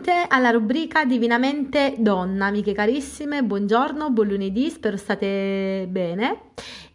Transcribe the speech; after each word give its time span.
Benvenute 0.00 0.34
alla 0.34 0.48
rubrica 0.50 1.04
Divinamente 1.04 1.96
Donna, 1.98 2.46
amiche 2.46 2.72
carissime, 2.72 3.42
buongiorno, 3.44 4.08
buon 4.10 4.28
lunedì, 4.28 4.70
spero 4.70 4.96
state 4.96 5.86
bene 5.90 6.40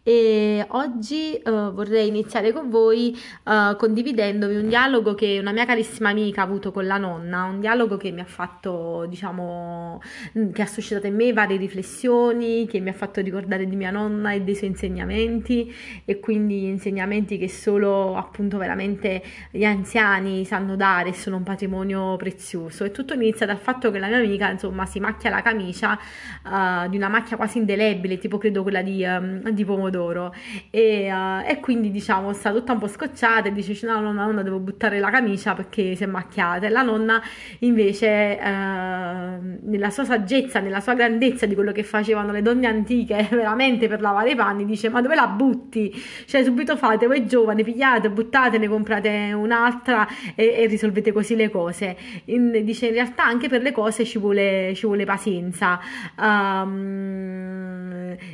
e 0.08 0.64
oggi 0.68 1.36
uh, 1.44 1.72
vorrei 1.72 2.06
iniziare 2.06 2.52
con 2.52 2.70
voi 2.70 3.18
uh, 3.42 3.74
condividendovi 3.74 4.54
un 4.54 4.68
dialogo 4.68 5.16
che 5.16 5.38
una 5.40 5.50
mia 5.50 5.66
carissima 5.66 6.10
amica 6.10 6.42
ha 6.42 6.44
avuto 6.44 6.70
con 6.70 6.86
la 6.86 6.96
nonna, 6.96 7.42
un 7.42 7.58
dialogo 7.58 7.96
che 7.96 8.12
mi 8.12 8.20
ha 8.20 8.24
fatto, 8.24 9.04
diciamo, 9.08 10.00
mm, 10.38 10.52
che 10.52 10.62
ha 10.62 10.66
suscitato 10.66 11.08
in 11.08 11.16
me 11.16 11.32
varie 11.32 11.56
riflessioni, 11.56 12.68
che 12.68 12.78
mi 12.78 12.90
ha 12.90 12.92
fatto 12.92 13.20
ricordare 13.20 13.66
di 13.66 13.74
mia 13.74 13.90
nonna 13.90 14.30
e 14.30 14.42
dei 14.42 14.54
suoi 14.54 14.68
insegnamenti 14.68 15.74
e 16.04 16.20
quindi 16.20 16.66
insegnamenti 16.66 17.36
che 17.36 17.48
solo 17.48 18.14
appunto 18.14 18.58
veramente 18.58 19.20
gli 19.50 19.64
anziani 19.64 20.44
sanno 20.44 20.76
dare 20.76 21.08
e 21.08 21.14
sono 21.14 21.38
un 21.38 21.42
patrimonio 21.42 22.14
prezioso. 22.14 22.84
E 22.84 22.92
tutto 22.92 23.14
inizia 23.14 23.44
dal 23.44 23.58
fatto 23.58 23.90
che 23.90 23.98
la 23.98 24.06
mia 24.06 24.18
amica 24.18 24.48
insomma 24.52 24.86
si 24.86 25.00
macchia 25.00 25.30
la 25.30 25.42
camicia 25.42 25.98
uh, 26.44 26.88
di 26.88 26.96
una 26.96 27.08
macchia 27.08 27.36
quasi 27.36 27.58
indelebile 27.58 28.18
tipo 28.18 28.38
credo 28.38 28.62
quella 28.62 28.82
di, 28.82 29.02
um, 29.02 29.50
di 29.50 29.64
pomodoro 29.64 29.94
pomodoro 29.96 30.34
e, 30.70 31.10
uh, 31.10 31.42
e, 31.46 31.58
quindi 31.60 31.90
diciamo 31.90 32.32
sta 32.32 32.52
tutta 32.52 32.72
un 32.72 32.78
po' 32.78 32.86
scocciata 32.86 33.48
e 33.48 33.52
dice 33.52 33.74
no 33.86 34.00
nonna, 34.00 34.24
nonna 34.24 34.42
devo 34.42 34.58
buttare 34.58 34.98
la 34.98 35.10
camicia 35.10 35.54
perché 35.54 35.94
si 35.96 36.02
è 36.02 36.06
macchiata. 36.06 36.66
E 36.66 36.68
la 36.68 36.82
nonna 36.82 37.22
invece 37.60 38.38
uh, 38.40 38.44
nella 38.44 39.90
sua 39.90 40.04
saggezza, 40.04 40.60
nella 40.60 40.80
sua 40.80 40.94
grandezza 40.94 41.46
di 41.46 41.54
quello 41.54 41.72
che 41.72 41.82
facevano 41.82 42.32
le 42.32 42.42
donne 42.42 42.66
antiche 42.66 43.26
veramente 43.32 43.88
per 43.88 44.00
lavare 44.00 44.30
i 44.30 44.34
panni 44.34 44.64
dice 44.64 44.88
ma 44.88 45.00
dove 45.00 45.14
la 45.14 45.26
butti? 45.26 45.92
Cioè 46.26 46.44
subito 46.44 46.76
fate 46.76 47.06
voi 47.06 47.26
giovani 47.26 47.64
pigliate, 47.64 48.10
buttate, 48.10 48.58
ne 48.58 48.68
comprate 48.68 49.32
un'altra 49.32 50.06
e, 50.34 50.54
e 50.58 50.66
risolvete 50.66 51.12
così 51.12 51.34
le 51.36 51.50
cose. 51.50 51.96
In, 52.26 52.62
dice 52.64 52.86
in 52.86 52.92
realtà 52.92 53.24
anche 53.24 53.48
per 53.48 53.62
le 53.62 53.72
cose 53.72 54.04
ci 54.04 54.18
vuole, 54.18 54.72
ci 54.74 54.86
vuole 54.86 55.04
pazienza. 55.04 55.80
Um, 56.18 57.76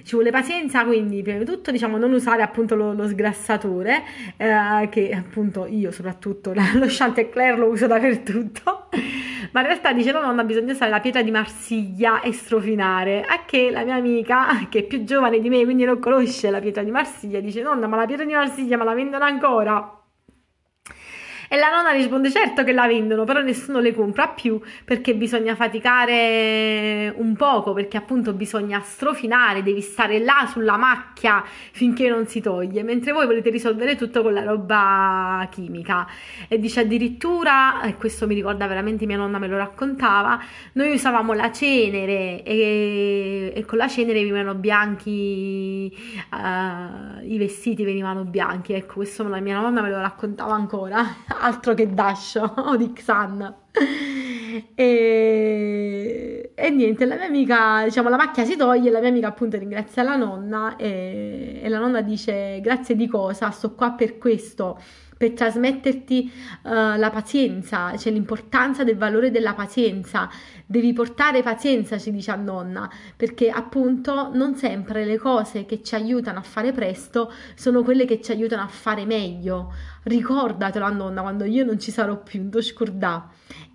ci 0.05 0.15
vuole 0.15 0.31
pazienza 0.31 0.85
quindi 0.85 1.23
prima 1.23 1.39
di 1.39 1.45
tutto 1.45 1.52
tutto 1.53 1.71
diciamo 1.71 1.99
non 1.99 2.13
usare 2.13 2.43
appunto 2.43 2.75
lo, 2.75 2.95
lo 2.95 3.07
sgrassatore 3.07 4.03
eh, 4.39 4.89
che 4.91 5.13
appunto 5.13 5.67
io 5.67 5.91
soprattutto 5.91 6.53
lo 6.57 6.87
Chantecler 6.89 7.59
lo 7.59 7.67
uso 7.67 7.87
dappertutto. 7.87 8.89
Ma 9.53 9.61
in 9.61 9.67
realtà 9.67 9.93
dice 9.93 10.13
no 10.13 10.21
nonna 10.21 10.45
bisogna 10.45 10.73
usare 10.73 10.91
la 10.91 11.01
pietra 11.01 11.23
di 11.23 11.31
Marsiglia 11.31 12.23
e 12.23 12.33
strofinare. 12.33 13.23
A 13.23 13.45
che 13.45 13.71
la 13.71 13.85
mia 13.85 13.97
amica 13.97 14.67
che 14.71 14.81
è 14.81 14.83
più 14.85 15.05
giovane 15.05 15.41
di 15.41 15.51
me 15.51 15.63
quindi 15.65 15.85
non 15.85 15.99
conosce 15.99 16.51
la 16.51 16.61
pietra 16.61 16.83
di 16.83 16.91
Marsiglia 16.91 17.41
dice 17.41 17.61
nonna 17.61 17.87
ma 17.87 17.97
la 17.97 18.07
pietra 18.07 18.25
di 18.25 18.33
Marsiglia 18.33 18.79
ma 18.79 18.85
la 18.85 18.95
vendono 18.95 19.25
ancora 19.25 20.02
e 21.53 21.59
la 21.59 21.69
nonna 21.69 21.91
risponde 21.91 22.31
certo 22.31 22.65
che 22.65 22.73
la 22.73 22.87
vendono, 22.87 23.25
però 23.25 23.43
nessuno 23.43 23.79
le 23.79 23.93
compra 23.93 24.29
più 24.29 24.59
perché 24.87 25.15
bisogna 25.15 25.55
faticare 25.55 27.13
un 27.15 27.37
poco, 27.37 27.75
perché 27.75 27.99
appunto 27.99 28.33
bisogna 28.33 28.81
strofinare, 28.81 29.63
devi 29.63 29.83
stare 29.83 30.19
là 30.19 30.49
sulla 30.51 30.79
macchia 30.79 31.45
finché 31.45 32.09
non 32.09 32.27
si 32.27 32.41
toglie, 32.41 32.83
mentre 32.83 33.13
voi 33.13 33.27
volete 33.27 33.51
risolvere 33.51 33.97
tutto 33.97 34.23
con 34.23 34.33
la 34.33 34.43
roba 34.45 35.47
chimica. 35.51 36.09
E 36.49 36.59
dice 36.59 36.81
addirittura, 36.81 37.83
e 37.83 37.99
questo 37.99 38.27
mi 38.27 38.35
ricorda 38.35 38.67
veramente 38.67 39.05
mia 39.05 39.19
nonna 39.19 39.39
me 39.39 39.47
lo 39.47 39.59
raccontava, 39.59 40.41
noi 40.73 40.95
usavamo 40.95 41.35
la 41.35 41.53
cenere 41.53 42.43
e, 42.45 43.53
e 43.55 43.65
con 43.67 43.77
la 43.77 43.89
cenere 43.89 44.21
venivano 44.21 44.55
bianchi, 44.55 45.95
uh, 46.31 47.31
i 47.31 47.37
vestiti 47.37 47.85
venivano 47.85 48.25
bianchi, 48.25 48.73
ecco 48.73 48.95
questo 48.95 49.29
la 49.29 49.41
mia 49.41 49.61
nonna 49.61 49.83
me 49.83 49.91
lo 49.91 50.01
raccontava 50.01 50.55
ancora 50.55 51.05
altro 51.43 51.75
che 51.75 51.93
Dash 51.93 52.41
o 52.57 52.77
di 52.77 52.93
Xan. 52.93 53.55
E, 54.75 56.53
e, 56.55 56.71
niente, 56.71 57.05
la 57.05 57.17
mia 57.17 57.27
amica, 57.27 57.85
diciamo, 57.85 58.09
la 58.09 58.17
macchia 58.17 58.45
si 58.45 58.57
toglie, 58.57 58.91
la 58.91 59.01
mia 59.01 59.09
amica 59.09 59.29
appunto 59.29 59.57
ringrazia 59.57 60.03
la 60.03 60.17
nonna 60.17 60.77
e, 60.77 61.61
e 61.63 61.69
la 61.69 61.79
nonna 61.79 62.03
dice 62.03 62.61
grazie 62.61 62.95
di 62.95 63.09
cosa, 63.09 63.51
sto 63.51 63.75
qua 63.75 63.93
per 63.93 64.19
questo 64.19 64.79
per 65.23 65.35
trasmetterti 65.35 66.33
uh, 66.65 66.69
la 66.97 67.11
pazienza, 67.13 67.97
cioè 67.97 68.13
l'importanza 68.13 68.83
del 68.83 68.97
valore 68.97 69.31
della 69.31 69.55
pazienza. 69.55 70.29
Devi 70.67 70.93
portare 70.93 71.45
pazienza, 71.45 71.97
ci 71.97 72.11
dice 72.11 72.33
a 72.33 72.35
nonna, 72.35 72.91
perché 73.15 73.49
appunto 73.49 74.31
non 74.35 74.57
sempre 74.57 75.05
le 75.05 75.19
cose 75.19 75.65
che 75.65 75.81
ci 75.81 75.95
aiutano 75.95 76.41
a 76.41 76.43
fare 76.43 76.73
presto 76.73 77.33
sono 77.55 77.85
quelle 77.85 78.05
che 78.05 78.21
ci 78.21 78.33
aiutano 78.33 78.63
a 78.63 78.67
fare 78.67 79.05
meglio. 79.05 79.73
Ricordatelo 80.05 80.85
a 80.85 80.91
nonna 80.91 81.23
quando 81.23 81.45
io 81.45 81.65
non 81.65 81.79
ci 81.79 81.91
sarò 81.91 82.23
più, 82.23 82.41
non 82.41 82.51
ti 82.51 82.63
scordare. 82.63 83.25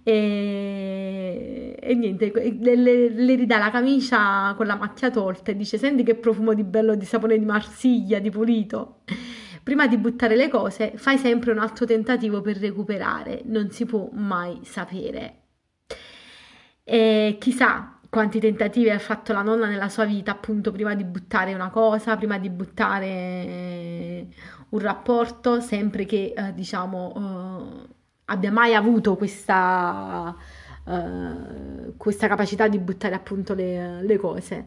E, 0.03 1.77
e 1.79 1.95
niente, 1.95 2.31
le, 2.33 2.75
le, 2.75 3.09
le, 3.09 3.35
ridà 3.35 3.57
la 3.57 3.71
camicia 3.71 4.53
con 4.55 4.65
la 4.65 4.75
macchia 4.75 5.09
tolta 5.09 5.51
e 5.51 5.55
dice: 5.55 5.77
Senti 5.77 6.03
che 6.03 6.15
profumo 6.15 6.53
di 6.53 6.63
bello 6.63 6.95
di 6.95 7.05
sapone 7.05 7.37
di 7.37 7.45
Marsiglia, 7.45 8.19
di 8.19 8.29
pulito 8.29 9.01
prima 9.67 9.85
di 9.85 9.97
buttare 9.97 10.37
le 10.37 10.47
cose, 10.47 10.93
fai 10.95 11.17
sempre 11.17 11.51
un 11.51 11.57
altro 11.59 11.85
tentativo 11.85 12.39
per 12.39 12.55
recuperare, 12.55 13.41
non 13.47 13.69
si 13.69 13.85
può 13.85 14.07
mai 14.13 14.61
sapere. 14.63 15.41
E 16.85 17.35
chissà 17.37 17.99
quanti 18.09 18.39
tentativi 18.39 18.89
ha 18.89 18.97
fatto 18.97 19.33
la 19.33 19.41
nonna 19.41 19.67
nella 19.67 19.89
sua 19.89 20.05
vita, 20.05 20.31
appunto, 20.31 20.71
prima 20.71 20.95
di 20.95 21.03
buttare 21.03 21.53
una 21.53 21.69
cosa, 21.69 22.15
prima 22.15 22.37
di 22.37 22.49
buttare 22.49 24.27
un 24.69 24.79
rapporto, 24.79 25.61
sempre 25.61 26.05
che, 26.05 26.33
eh, 26.35 26.53
diciamo, 26.53 27.13
eh, 27.15 27.95
abbia 28.25 28.51
mai 28.51 28.73
avuto 28.75 29.15
questa, 29.15 30.35
eh, 30.85 31.93
questa 31.97 32.27
capacità 32.27 32.67
di 32.67 32.79
buttare 32.79 33.15
appunto 33.15 33.53
le, 33.53 34.03
le 34.03 34.17
cose. 34.17 34.65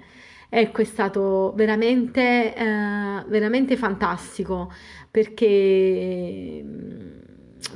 Ecco, 0.48 0.80
è 0.80 0.84
stato 0.84 1.52
veramente, 1.54 2.54
eh, 2.54 3.24
veramente 3.28 3.76
fantastico 3.76 4.72
perché 5.10 6.62
mm, 6.64 7.18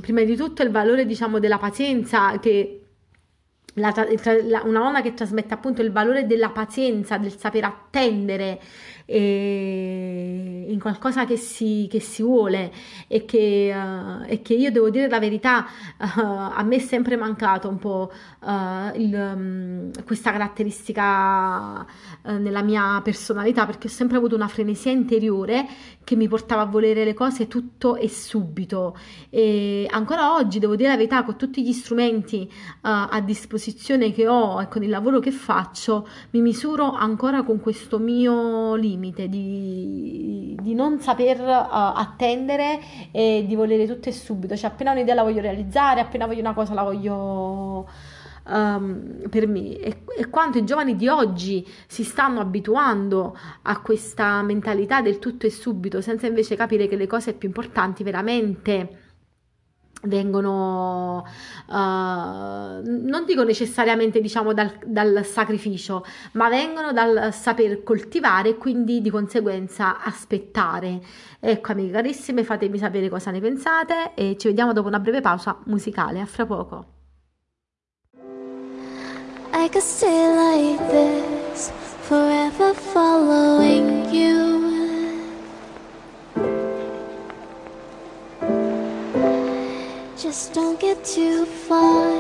prima 0.00 0.22
di 0.24 0.36
tutto 0.36 0.62
il 0.62 0.70
valore, 0.70 1.06
diciamo, 1.06 1.38
della 1.38 1.58
pazienza 1.58 2.38
che 2.40 2.83
la, 3.74 3.92
la, 4.44 4.62
una 4.64 4.78
nonna 4.78 5.02
che 5.02 5.14
trasmette 5.14 5.54
appunto 5.54 5.82
il 5.82 5.90
valore 5.90 6.26
della 6.26 6.50
pazienza, 6.50 7.18
del 7.18 7.36
saper 7.36 7.64
attendere 7.64 8.60
in 9.06 10.78
qualcosa 10.80 11.26
che 11.26 11.36
si, 11.36 11.86
che 11.90 12.00
si 12.00 12.22
vuole 12.22 12.72
e 13.06 13.26
che, 13.26 13.70
uh, 13.74 14.24
e 14.26 14.40
che, 14.40 14.54
io 14.54 14.70
devo 14.70 14.88
dire 14.88 15.08
la 15.08 15.18
verità, 15.18 15.66
uh, 15.98 16.20
a 16.20 16.62
me 16.62 16.76
è 16.76 16.78
sempre 16.78 17.16
mancato 17.16 17.68
un 17.68 17.78
po' 17.78 18.10
uh, 18.40 18.98
il, 18.98 19.14
um, 19.14 19.90
questa 20.04 20.32
caratteristica 20.32 21.86
nella 22.22 22.62
mia 22.62 23.00
personalità 23.02 23.66
perché 23.66 23.88
ho 23.88 23.90
sempre 23.90 24.16
avuto 24.16 24.34
una 24.34 24.48
frenesia 24.48 24.90
interiore 24.90 25.66
che 26.02 26.16
mi 26.16 26.26
portava 26.26 26.62
a 26.62 26.66
volere 26.66 27.04
le 27.04 27.12
cose 27.12 27.46
tutto 27.46 27.96
e 27.96 28.08
subito. 28.08 28.96
E 29.28 29.86
ancora 29.90 30.34
oggi 30.34 30.58
devo 30.58 30.76
dire 30.76 30.88
la 30.88 30.96
verità 30.96 31.22
con 31.24 31.36
tutti 31.36 31.62
gli 31.62 31.72
strumenti 31.72 32.50
a 32.80 33.20
disposizione 33.20 33.63
che 34.12 34.28
ho 34.28 34.60
e 34.60 34.68
con 34.68 34.82
il 34.82 34.90
lavoro 34.90 35.20
che 35.20 35.30
faccio 35.30 36.08
mi 36.30 36.40
misuro 36.40 36.92
ancora 36.92 37.42
con 37.42 37.60
questo 37.60 37.98
mio 37.98 38.74
limite 38.74 39.28
di, 39.28 40.56
di 40.60 40.74
non 40.74 41.00
saper 41.00 41.40
uh, 41.40 41.96
attendere 41.96 42.80
e 43.10 43.44
di 43.46 43.54
volere 43.54 43.86
tutto 43.86 44.08
e 44.08 44.12
subito. 44.12 44.56
Cioè, 44.56 44.70
appena 44.70 44.92
un'idea 44.92 45.14
la 45.14 45.22
voglio 45.22 45.40
realizzare, 45.40 46.00
appena 46.00 46.26
voglio 46.26 46.40
una 46.40 46.54
cosa 46.54 46.74
la 46.74 46.82
voglio. 46.82 47.88
Um, 48.46 49.26
per 49.30 49.46
me 49.46 49.78
e, 49.78 50.02
e, 50.18 50.28
quanto 50.28 50.58
i 50.58 50.66
giovani 50.66 50.96
di 50.96 51.08
oggi 51.08 51.66
si 51.86 52.04
stanno 52.04 52.40
abituando 52.40 53.34
a 53.62 53.80
questa 53.80 54.42
mentalità 54.42 55.00
del 55.00 55.18
tutto 55.18 55.46
e 55.46 55.50
subito 55.50 56.02
senza 56.02 56.26
invece 56.26 56.54
capire 56.54 56.86
che 56.86 56.96
le 56.96 57.06
cose 57.06 57.32
più 57.32 57.48
importanti 57.48 58.02
veramente 58.02 59.03
vengono, 60.04 61.24
uh, 61.66 61.72
non 61.72 63.24
dico 63.26 63.42
necessariamente 63.44 64.20
diciamo 64.20 64.52
dal, 64.52 64.72
dal, 64.84 65.24
sacrificio, 65.24 66.04
ma 66.32 66.48
vengono 66.48 66.92
dal 66.92 67.32
saper 67.32 67.82
coltivare 67.82 68.50
e 68.50 68.56
quindi 68.56 69.00
di 69.00 69.10
conseguenza 69.10 70.02
aspettare. 70.02 71.00
Ecco 71.40 71.72
amiche 71.72 71.92
carissime, 71.92 72.44
fatemi 72.44 72.78
sapere 72.78 73.08
cosa 73.08 73.30
ne 73.30 73.40
pensate 73.40 74.12
e 74.14 74.36
ci 74.38 74.48
vediamo 74.48 74.72
dopo 74.72 74.88
una 74.88 75.00
breve 75.00 75.20
pausa 75.20 75.58
musicale. 75.64 76.20
A 76.20 76.26
fra 76.26 76.46
poco. 76.46 76.86
I 79.52 79.68
could 79.68 79.82
stay 79.82 80.28
like 80.34 80.78
this, 80.90 81.70
forever 82.02 82.74
following 82.74 84.12
you. 84.12 84.63
Just 90.34 90.52
don't 90.52 90.80
get 90.80 91.04
too 91.04 91.46
far, 91.46 92.10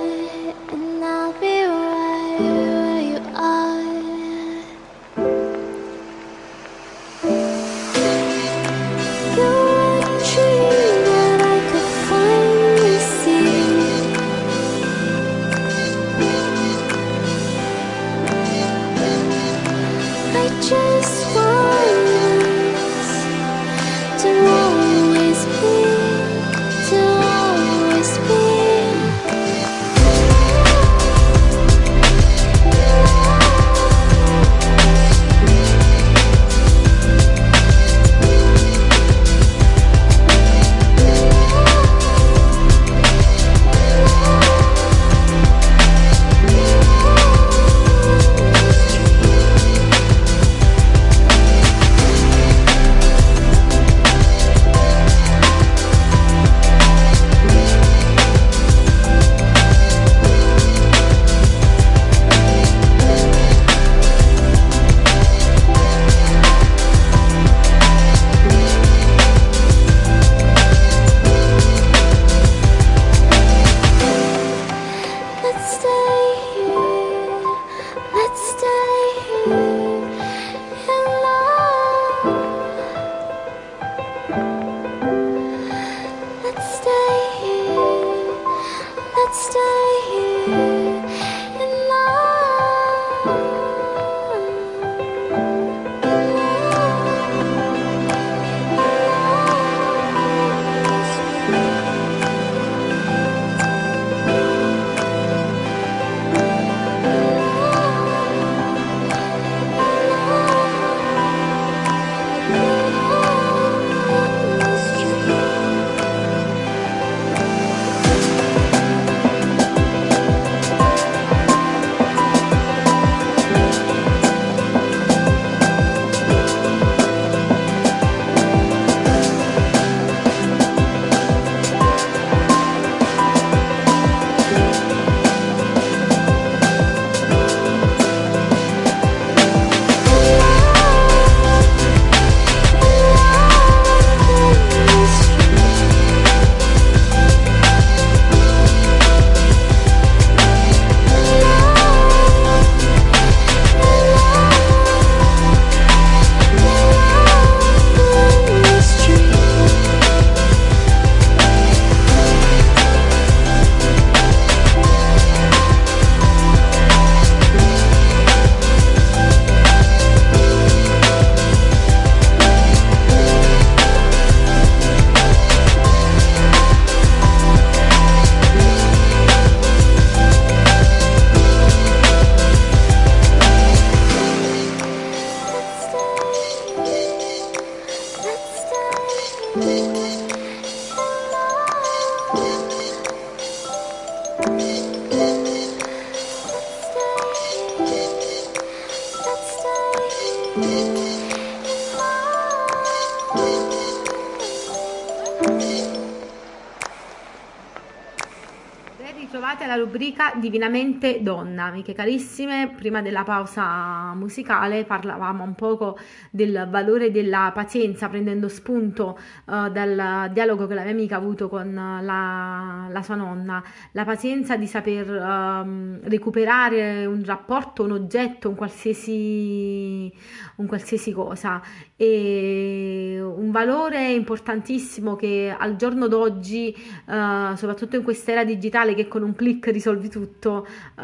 Divinamente 210.44 211.22
Donna. 211.22 211.64
Amiche 211.64 211.94
carissime, 211.94 212.70
prima 212.76 213.00
della 213.00 213.22
pausa 213.22 214.12
musicale 214.12 214.84
parlavamo 214.84 215.42
un 215.42 215.54
poco 215.54 215.96
del 216.30 216.68
valore 216.70 217.10
della 217.10 217.50
pazienza, 217.54 218.10
prendendo 218.10 218.48
spunto 218.48 219.18
uh, 219.46 219.70
dal 219.70 220.28
dialogo 220.34 220.66
che 220.66 220.74
la 220.74 220.82
mia 220.82 220.90
amica 220.90 221.14
ha 221.14 221.18
avuto 221.18 221.48
con 221.48 221.72
la, 221.72 222.88
la 222.90 223.02
sua 223.02 223.14
nonna. 223.14 223.64
La 223.92 224.04
pazienza 224.04 224.58
di 224.58 224.66
saper 224.66 225.08
uh, 225.08 226.00
recuperare 226.10 227.06
un 227.06 227.24
rapporto, 227.24 227.84
un 227.84 227.92
oggetto, 227.92 228.50
un 228.50 228.54
qualsiasi, 228.54 230.12
un 230.56 230.66
qualsiasi 230.66 231.10
cosa. 231.12 231.62
E 231.96 233.18
un 233.18 233.50
valore 233.50 234.12
importantissimo 234.12 235.16
che 235.16 235.54
al 235.58 235.76
giorno 235.76 236.06
d'oggi, 236.06 236.74
uh, 237.06 237.54
soprattutto 237.54 237.96
in 237.96 238.02
quest'era 238.02 238.44
digitale 238.44 238.92
che 238.92 239.08
con 239.08 239.22
un 239.22 239.34
clic 239.34 239.68
risolvi 239.68 240.10
tutto, 240.10 240.32
uh, 240.40 241.02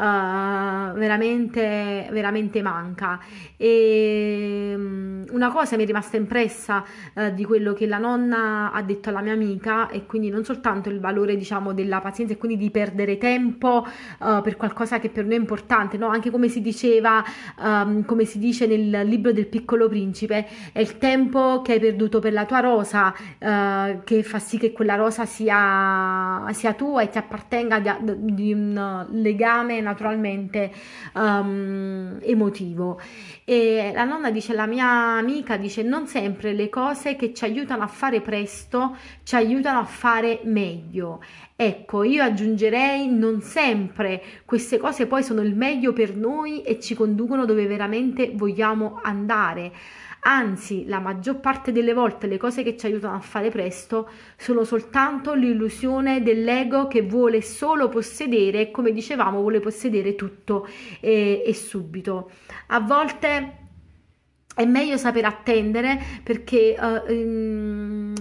veramente, 0.93 2.07
veramente 2.11 2.61
manca. 2.61 3.19
E 3.57 4.73
um, 4.75 5.25
una 5.31 5.51
cosa 5.51 5.75
mi 5.77 5.83
è 5.83 5.85
rimasta 5.85 6.17
impressa 6.17 6.83
uh, 7.13 7.33
di 7.33 7.45
quello 7.45 7.73
che 7.73 7.87
la 7.87 7.97
nonna 7.97 8.71
ha 8.71 8.81
detto 8.81 9.09
alla 9.09 9.21
mia 9.21 9.33
amica 9.33 9.89
e 9.89 10.05
quindi 10.05 10.29
non 10.29 10.43
soltanto 10.43 10.89
il 10.89 10.99
valore 10.99 11.35
diciamo 11.35 11.73
della 11.73 11.99
pazienza 12.01 12.33
e 12.33 12.37
quindi 12.37 12.57
di 12.57 12.71
perdere 12.71 13.17
tempo 13.17 13.85
uh, 14.19 14.41
per 14.41 14.57
qualcosa 14.57 14.99
che 14.99 15.09
per 15.09 15.25
noi 15.25 15.35
è 15.35 15.39
importante, 15.39 15.97
no? 15.97 16.07
anche 16.07 16.29
come 16.29 16.47
si 16.47 16.61
diceva, 16.61 17.23
um, 17.59 18.05
come 18.05 18.25
si 18.25 18.39
dice 18.39 18.67
nel 18.67 19.07
libro 19.07 19.31
del 19.31 19.47
piccolo 19.47 19.87
principe, 19.87 20.47
è 20.71 20.79
il 20.79 20.97
tempo 20.97 21.61
che 21.61 21.73
hai 21.73 21.79
perduto 21.79 22.19
per 22.19 22.33
la 22.33 22.45
tua 22.45 22.59
rosa 22.59 23.13
che 24.03 24.23
fa 24.23 24.39
sì 24.39 24.57
che 24.57 24.71
quella 24.71 24.95
rosa 24.95 25.25
sia, 25.25 26.45
sia 26.51 26.73
tua 26.73 27.01
e 27.01 27.09
ti 27.09 27.17
appartenga 27.17 27.79
di, 27.79 28.33
di 28.33 28.53
legame 29.21 29.79
naturalmente 29.81 30.71
um, 31.13 32.17
emotivo. 32.21 32.99
E 33.45 33.91
la 33.93 34.03
nonna 34.03 34.31
dice, 34.31 34.53
la 34.53 34.65
mia 34.65 35.17
amica 35.17 35.57
dice, 35.57 35.83
non 35.83 36.07
sempre 36.07 36.53
le 36.53 36.69
cose 36.69 37.15
che 37.15 37.33
ci 37.33 37.43
aiutano 37.43 37.83
a 37.83 37.87
fare 37.87 38.21
presto 38.21 38.95
ci 39.23 39.35
aiutano 39.35 39.79
a 39.79 39.85
fare 39.85 40.41
meglio. 40.43 41.21
Ecco, 41.55 42.03
io 42.03 42.23
aggiungerei 42.23 43.07
non 43.07 43.41
sempre 43.41 44.21
queste 44.45 44.77
cose 44.77 45.05
poi 45.05 45.23
sono 45.23 45.41
il 45.41 45.55
meglio 45.55 45.93
per 45.93 46.15
noi 46.15 46.63
e 46.63 46.79
ci 46.79 46.95
conducono 46.95 47.45
dove 47.45 47.67
veramente 47.67 48.31
vogliamo 48.33 48.99
andare 49.03 49.71
anzi 50.21 50.85
la 50.85 50.99
maggior 50.99 51.39
parte 51.39 51.71
delle 51.71 51.93
volte 51.93 52.27
le 52.27 52.37
cose 52.37 52.63
che 52.63 52.77
ci 52.77 52.85
aiutano 52.85 53.15
a 53.15 53.19
fare 53.19 53.49
presto 53.49 54.09
sono 54.37 54.63
soltanto 54.63 55.33
l'illusione 55.33 56.21
dell'ego 56.21 56.87
che 56.87 57.01
vuole 57.01 57.41
solo 57.41 57.89
possedere, 57.89 58.71
come 58.71 58.91
dicevamo, 58.91 59.39
vuole 59.39 59.59
possedere 59.59 60.15
tutto 60.15 60.67
e, 60.99 61.43
e 61.45 61.53
subito. 61.53 62.31
A 62.67 62.79
volte 62.79 63.60
è 64.53 64.65
meglio 64.65 64.97
saper 64.97 65.25
attendere 65.25 65.99
perché 66.23 66.75
uh, 66.77 67.09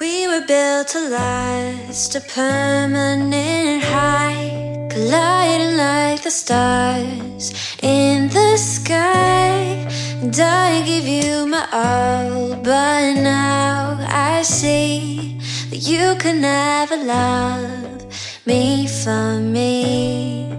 We 0.00 0.26
were 0.26 0.44
built 0.44 0.88
to 0.88 1.08
last 1.08 2.16
a 2.16 2.20
permanent 2.20 3.84
high 3.84 4.88
colliding 4.90 5.76
like 5.76 6.22
the 6.22 6.30
stars 6.30 7.52
in 7.80 8.28
the 8.28 8.56
sky. 8.56 9.86
And 10.20 10.36
I 10.40 10.82
give 10.84 11.06
you 11.06 11.46
my 11.46 11.64
all, 11.72 12.56
but 12.56 13.14
now 13.22 13.98
I 14.08 14.42
see 14.42 15.38
that 15.70 15.86
you 15.86 16.16
can 16.16 16.40
never 16.40 16.96
love 16.96 18.06
me 18.46 18.88
for 18.88 19.38
me. 19.38 20.50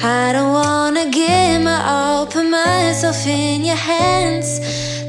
I 0.00 0.32
don't 0.32 0.52
wanna 0.52 0.97
put 2.26 2.48
myself 2.48 3.26
in 3.26 3.64
your 3.64 3.76
hands. 3.76 4.60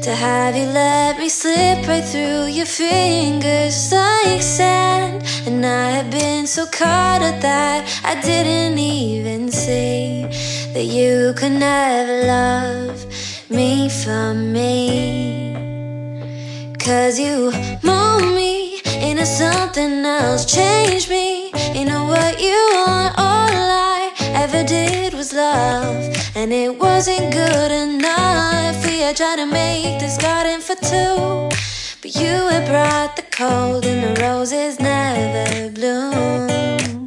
To 0.02 0.14
have 0.14 0.56
you 0.56 0.66
let 0.66 1.18
me 1.18 1.28
slip 1.28 1.86
right 1.86 2.04
through 2.04 2.46
your 2.46 2.66
fingers 2.66 3.92
like 3.92 4.42
sand. 4.42 5.22
And 5.46 5.64
I 5.64 5.90
have 5.90 6.10
been 6.10 6.46
so 6.46 6.66
caught 6.66 7.22
up 7.22 7.40
that 7.40 7.80
I 8.04 8.20
didn't 8.20 8.78
even 8.78 9.50
see 9.50 10.22
that 10.72 10.84
you 10.84 11.34
could 11.36 11.52
never 11.52 12.26
love 12.26 13.04
me 13.50 13.88
for 13.88 14.32
me. 14.34 15.54
Cause 16.78 17.18
you 17.18 17.52
mold 17.82 18.22
me 18.22 18.80
into 19.00 19.26
something 19.26 20.04
else, 20.04 20.44
change 20.46 21.08
me 21.08 21.50
into 21.74 21.98
what 22.04 22.40
you 22.40 22.58
want. 22.74 23.49
Ever 24.52 24.66
did 24.66 25.14
was 25.14 25.32
love, 25.32 26.12
and 26.34 26.52
it 26.52 26.76
wasn't 26.76 27.32
good 27.32 27.70
enough. 27.70 28.84
We 28.84 28.98
tried 29.14 29.36
to 29.36 29.46
make 29.46 30.00
this 30.00 30.18
garden 30.18 30.60
for 30.60 30.74
two, 30.74 31.48
but 32.02 32.16
you 32.16 32.48
had 32.50 32.66
brought 32.66 33.14
the 33.14 33.22
cold, 33.30 33.86
and 33.86 34.16
the 34.16 34.20
roses 34.20 34.80
never 34.80 35.70
bloom. 35.70 36.99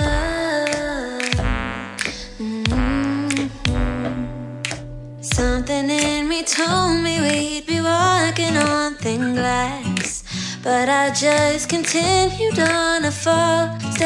Something 5.21 5.89
in 5.89 6.27
me 6.27 6.43
told 6.43 7.01
me 7.01 7.21
we'd 7.21 7.65
be 7.65 7.79
walking 7.79 8.57
on 8.57 8.95
thin 8.95 9.36
glass. 9.36 10.24
But 10.63 10.89
I 10.89 11.12
just 11.12 11.69
continued 11.69 12.60
on 12.60 13.05
afar 13.05 13.50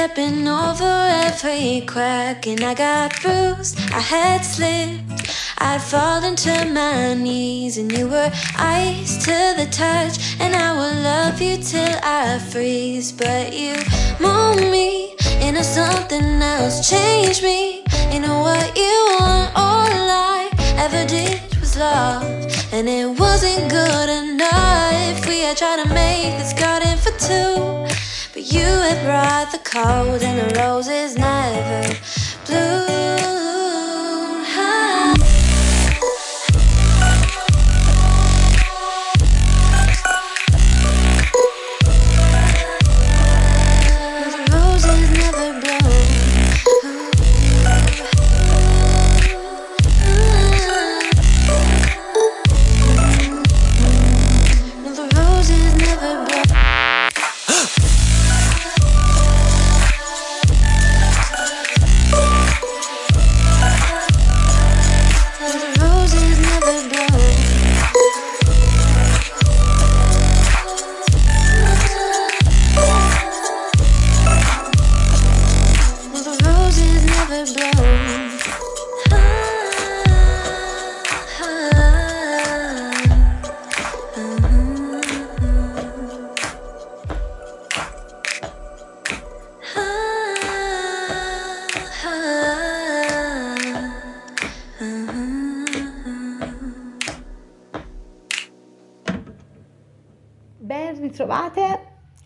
stepping 0.06 0.48
over 0.48 1.08
every 1.26 1.82
crack, 1.88 2.46
and 2.46 2.62
I 2.62 2.76
got 2.76 3.20
bruised. 3.24 3.80
I 3.92 4.00
had 4.00 4.42
slipped, 4.42 5.34
I'd 5.58 5.82
fallen 5.82 6.36
to 6.46 6.66
my 6.66 7.16
knees, 7.16 7.80
and 7.80 7.92
you 7.92 8.08
were 8.08 8.32
ice 8.56 9.18
to 9.26 9.38
the 9.58 9.68
touch, 9.72 10.16
and 10.40 10.56
I 10.56 10.74
will 10.74 11.02
love 11.02 11.42
you 11.42 11.58
till 11.58 11.98
I 12.04 12.38
freeze. 12.52 13.12
But 13.12 13.52
you 13.52 13.74
mold 14.20 14.60
me 14.60 15.16
into 15.42 15.64
something 15.64 16.40
else, 16.40 16.88
change 16.88 17.42
me 17.42 17.84
into 18.12 18.30
what 18.30 18.78
you 18.78 19.18
want. 19.20 19.52
All 19.56 19.90
I 19.90 20.52
ever 20.78 21.04
did 21.08 21.42
was 21.60 21.78
love, 21.78 22.24
and 22.72 22.88
it 22.88 23.08
wasn't 23.20 23.72
good 23.72 24.10
enough. 24.10 25.28
We 25.28 25.40
had 25.40 25.58
tried 25.58 25.84
to 25.84 25.90
make 25.90 26.38
this 26.38 26.54
garden 26.54 26.96
for 26.98 27.14
two, 27.18 27.85
but 28.86 28.92
you 28.92 28.98
had 28.98 29.06
brought 29.06 29.52
the 29.52 29.58
cold, 29.58 30.22
and 30.22 30.38
the 30.40 30.60
roses 30.60 31.16
never 31.18 31.98
blew. 32.46 33.35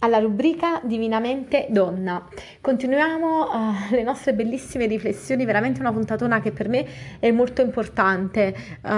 Alla 0.10 0.19
rubrica 0.19 0.82
Divinamente 0.84 1.67
Donna. 1.69 2.28
Continuiamo 2.60 3.43
uh, 3.43 3.91
le 3.91 4.04
nostre 4.04 4.34
bellissime 4.34 4.88
riflessioni, 4.88 5.45
veramente 5.45 5.80
una 5.80 5.93
puntatona 5.93 6.41
che 6.41 6.52
per 6.52 6.67
me 6.67 6.86
è 7.19 7.32
molto 7.32 7.62
importante 7.62 8.54
uh, 8.82 8.89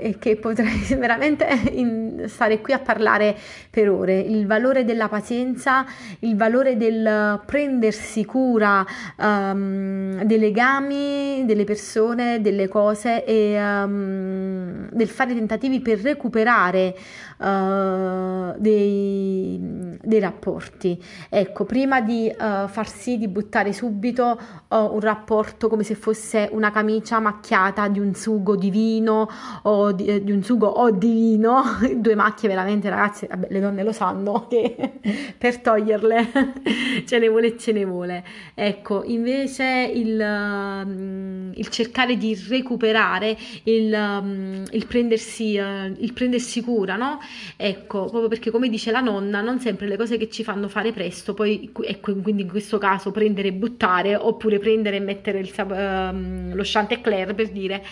e 0.00 0.16
che 0.18 0.36
potrei 0.36 0.80
veramente 0.98 1.46
in, 1.72 2.24
stare 2.26 2.60
qui 2.60 2.72
a 2.72 2.80
parlare 2.80 3.36
per 3.70 3.88
ore. 3.88 4.18
Il 4.18 4.46
valore 4.46 4.84
della 4.84 5.08
pazienza, 5.08 5.86
il 6.20 6.36
valore 6.36 6.76
del 6.76 7.40
prendersi 7.46 8.24
cura 8.24 8.84
um, 9.18 10.22
dei 10.24 10.38
legami, 10.38 11.44
delle 11.46 11.64
persone, 11.64 12.40
delle 12.40 12.68
cose 12.68 13.24
e 13.24 13.56
um, 13.56 14.88
del 14.90 15.08
fare 15.08 15.32
tentativi 15.34 15.80
per 15.80 16.00
recuperare 16.00 16.94
uh, 17.38 18.54
dei, 18.58 19.58
dei 20.02 20.20
rapporti. 20.20 21.00
Ecco, 21.28 21.64
prima 21.64 22.00
di 22.00 22.30
uh, 22.30 22.66
far 22.68 22.88
sì 22.88 23.18
di 23.18 23.28
buttare 23.28 23.72
subito 23.72 24.38
uh, 24.68 24.76
un 24.76 25.00
rapporto 25.00 25.68
come 25.68 25.82
se 25.82 25.94
fosse 25.94 26.48
una 26.52 26.70
camicia 26.70 27.18
macchiata 27.20 27.88
di 27.88 27.98
un 27.98 28.14
sugo 28.14 28.56
di 28.56 28.70
vino 28.70 29.28
o 29.62 29.92
di, 29.92 30.06
eh, 30.06 30.24
di 30.24 30.32
un 30.32 30.42
sugo 30.42 30.66
o 30.66 30.90
di 30.90 31.12
vino, 31.12 31.62
due 31.96 32.14
macchie 32.14 32.48
veramente 32.48 32.88
ragazzi, 32.88 33.26
vabbè, 33.26 33.48
le 33.50 33.60
donne 33.60 33.82
lo 33.82 33.92
sanno 33.92 34.46
che 34.48 35.00
per 35.36 35.58
toglierle 35.58 36.28
ce 37.06 37.18
ne 37.18 37.28
vuole 37.28 37.48
e 37.48 37.58
ce 37.58 37.72
ne 37.72 37.84
vuole. 37.84 38.24
Ecco, 38.54 39.02
invece 39.04 39.90
il, 39.94 40.18
um, 40.18 41.52
il 41.54 41.68
cercare 41.68 42.16
di 42.16 42.38
recuperare, 42.48 43.36
il, 43.64 43.92
um, 43.92 44.64
il, 44.70 44.86
prendersi, 44.86 45.58
uh, 45.58 45.92
il 45.98 46.12
prendersi 46.12 46.62
cura, 46.62 46.96
no? 46.96 47.18
Ecco, 47.56 48.04
proprio 48.06 48.28
perché 48.28 48.50
come 48.50 48.68
dice 48.68 48.90
la 48.90 49.00
nonna, 49.00 49.40
non 49.40 49.60
sempre 49.60 49.86
le 49.90 49.96
cose 49.96 50.16
che 50.16 50.30
ci 50.30 50.44
fanno 50.44 50.68
fare 50.68 50.92
presto, 50.92 51.34
poi 51.34 51.70
ecco, 51.82 52.14
quindi 52.16 52.42
in 52.42 52.48
questo 52.48 52.78
caso 52.78 53.10
prendere 53.10 53.48
e 53.48 53.52
buttare, 53.52 54.14
oppure 54.14 54.58
prendere 54.58 54.96
e 54.96 55.00
mettere 55.00 55.40
il, 55.40 55.52
um, 55.56 56.54
lo 56.54 56.62
Chantecler 56.64 57.34
per 57.34 57.50
dire, 57.50 57.84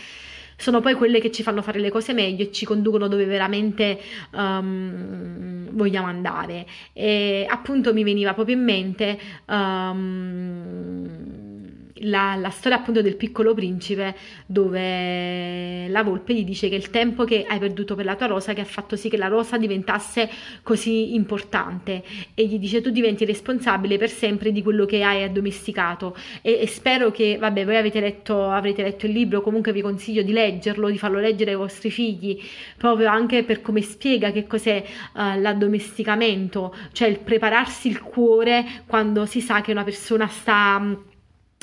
sono 0.56 0.80
poi 0.80 0.94
quelle 0.94 1.20
che 1.20 1.30
ci 1.30 1.42
fanno 1.42 1.62
fare 1.62 1.78
le 1.78 1.90
cose 1.90 2.12
meglio 2.12 2.42
e 2.42 2.52
ci 2.52 2.64
conducono 2.64 3.06
dove 3.06 3.24
veramente 3.26 4.00
um, 4.32 5.68
vogliamo 5.70 6.06
andare. 6.08 6.66
E 6.92 7.46
appunto 7.48 7.92
mi 7.92 8.02
veniva 8.02 8.34
proprio 8.34 8.56
in 8.56 8.64
mente 8.64 9.18
um, 9.46 11.06
la, 12.02 12.34
la, 12.36 12.50
storia 12.50 12.78
appunto 12.78 13.02
del 13.02 13.16
piccolo 13.16 13.54
principe 13.54 14.16
dove 14.46 14.80
la 15.98 16.04
volpe 16.04 16.32
gli 16.32 16.44
dice 16.44 16.68
che 16.68 16.76
il 16.76 16.90
tempo 16.90 17.24
che 17.24 17.44
hai 17.46 17.58
perduto 17.58 17.96
per 17.96 18.04
la 18.04 18.14
tua 18.14 18.26
rosa 18.26 18.52
che 18.52 18.60
ha 18.60 18.64
fatto 18.64 18.94
sì 18.94 19.08
che 19.08 19.16
la 19.16 19.26
rosa 19.26 19.58
diventasse 19.58 20.30
così 20.62 21.14
importante. 21.14 22.04
E 22.34 22.46
gli 22.46 22.58
dice 22.58 22.80
tu 22.80 22.90
diventi 22.90 23.24
responsabile 23.24 23.98
per 23.98 24.08
sempre 24.08 24.52
di 24.52 24.62
quello 24.62 24.86
che 24.86 25.02
hai 25.02 25.24
addomesticato. 25.24 26.16
E, 26.40 26.58
e 26.60 26.66
spero 26.68 27.10
che 27.10 27.36
vabbè 27.38 27.64
voi 27.64 27.76
avete 27.76 28.00
letto 28.00 28.48
avrete 28.48 28.82
letto 28.82 29.06
il 29.06 29.12
libro 29.12 29.40
comunque 29.40 29.72
vi 29.72 29.80
consiglio 29.80 30.22
di 30.22 30.32
leggerlo 30.32 30.88
di 30.88 30.98
farlo 30.98 31.18
leggere 31.18 31.52
ai 31.52 31.56
vostri 31.56 31.90
figli 31.90 32.40
proprio 32.76 33.08
anche 33.08 33.42
per 33.42 33.60
come 33.60 33.80
spiega 33.80 34.30
che 34.30 34.46
cos'è 34.46 34.84
uh, 35.14 35.40
l'addomesticamento 35.40 36.74
cioè 36.92 37.08
il 37.08 37.18
prepararsi 37.18 37.88
il 37.88 38.00
cuore 38.00 38.64
quando 38.86 39.26
si 39.26 39.40
sa 39.40 39.60
che 39.60 39.72
una 39.72 39.84
persona 39.84 40.26
sta 40.28 40.96